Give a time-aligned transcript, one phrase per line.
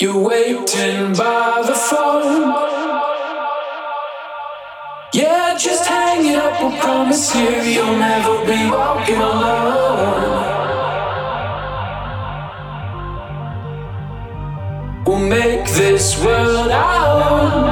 [0.00, 2.54] You're waiting by the phone.
[5.12, 6.58] Yeah, just hang it up.
[6.58, 10.40] I promise you, you'll never be walking alone.
[15.04, 17.66] We'll make this world our own.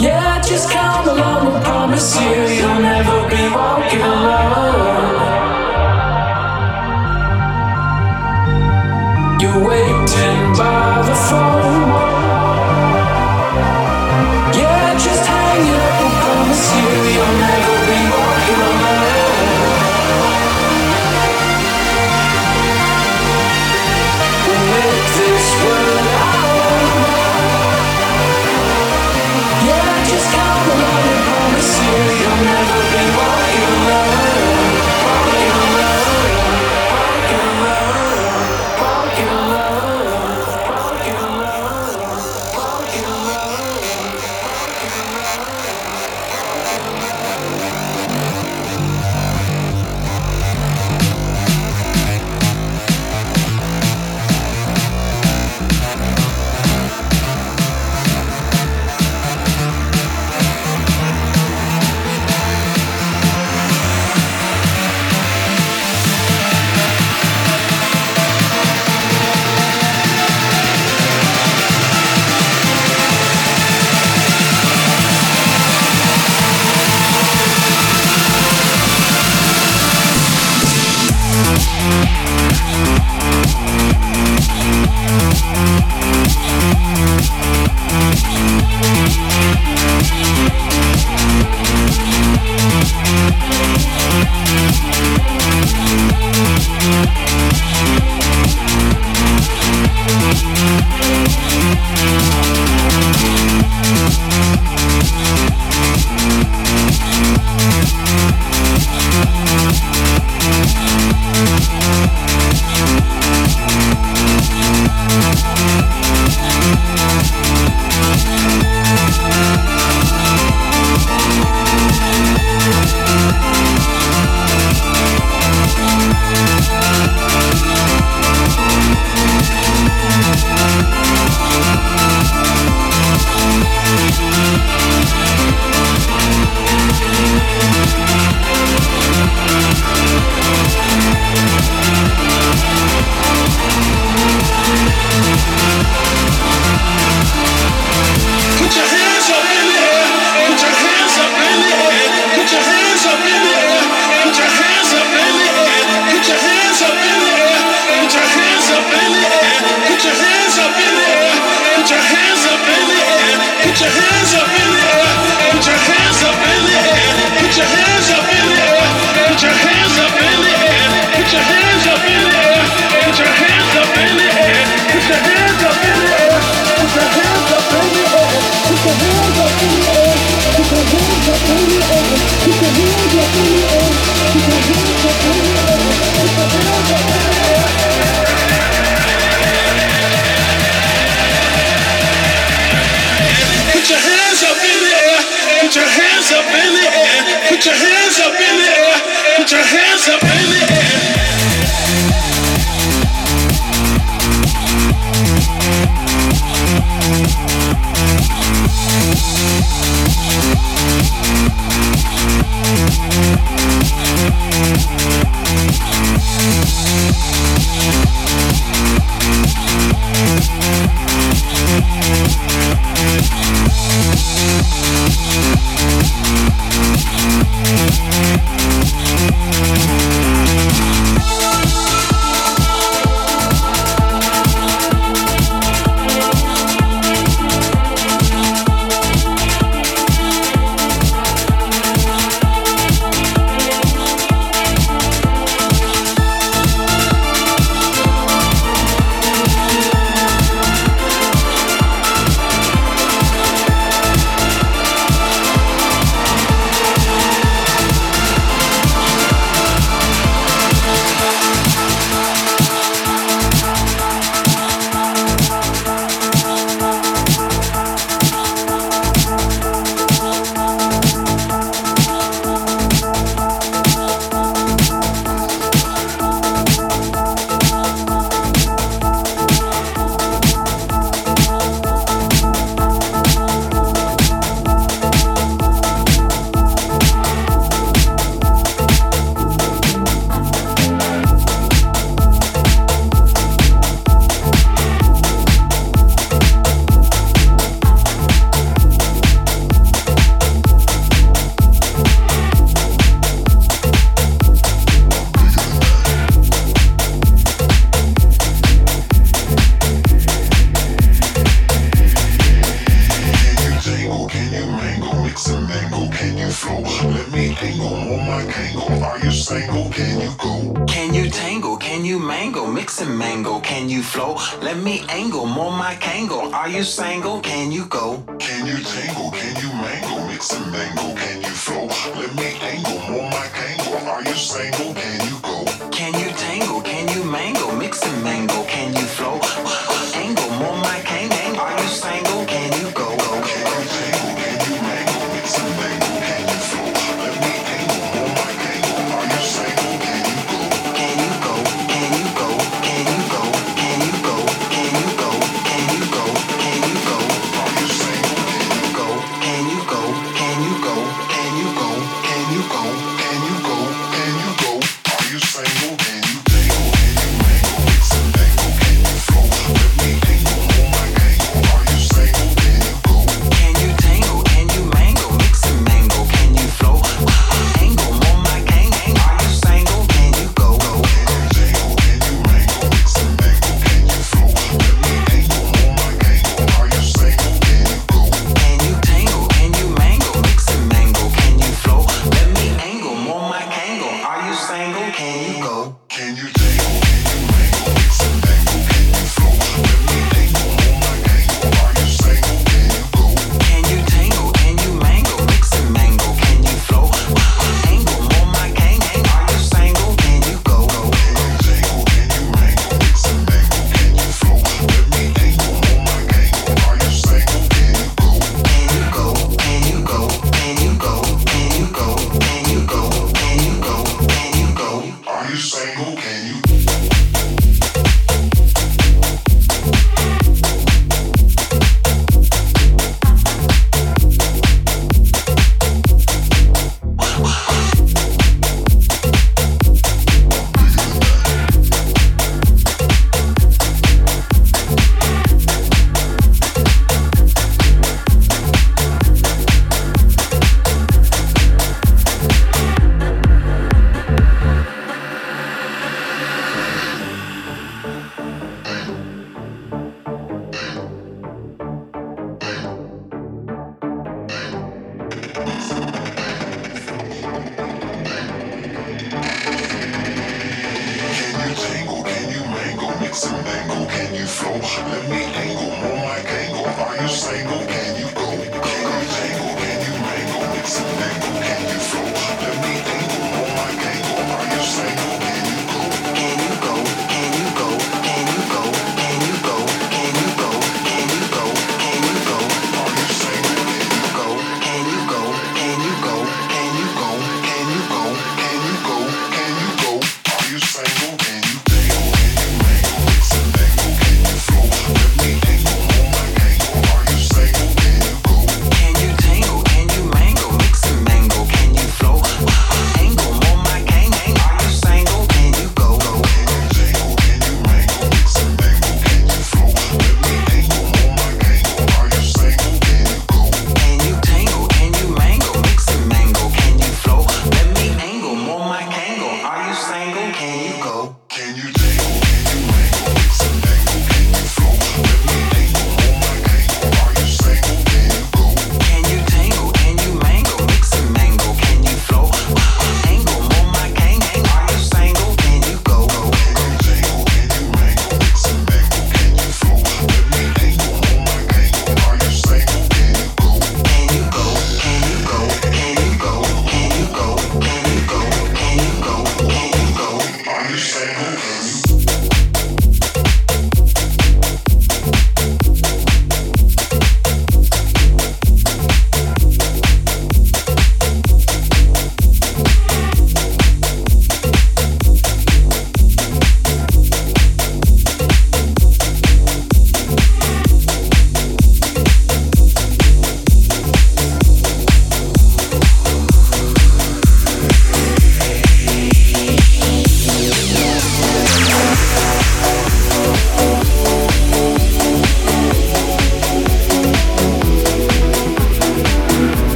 [0.00, 1.54] Yeah, just come along.
[1.54, 5.17] I promise you, you'll never be walking alone.
[17.18, 17.47] You're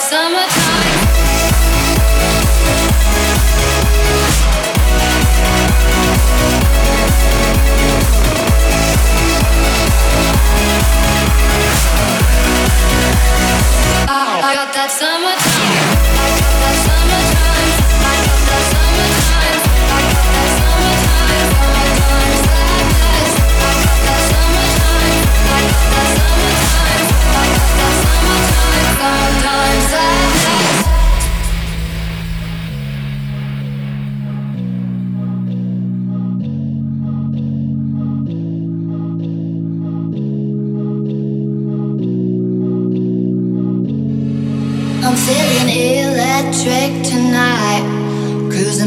[0.00, 1.03] summertime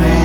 [0.00, 0.21] friend.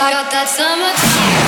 [0.00, 1.47] I got that summertime.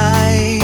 [0.00, 0.59] we